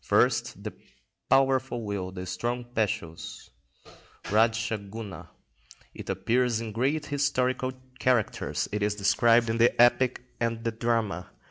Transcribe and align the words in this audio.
First, 0.03 0.63
the 0.63 0.73
powerful 1.29 1.83
will, 1.83 2.09
the 2.11 2.25
strong 2.25 2.65
passions 2.73 3.51
(Radscha 4.31 4.89
Guna). 4.89 5.29
It 5.93 6.09
appears 6.09 6.59
in 6.59 6.71
great 6.71 7.05
historical 7.05 7.71
characters; 7.99 8.67
it 8.71 8.81
is 8.81 8.95
described 8.95 9.47
in 9.47 9.59
the 9.59 9.79
epic 9.79 10.23
and 10.39 10.63
the 10.63 10.71
drama. 10.71 11.29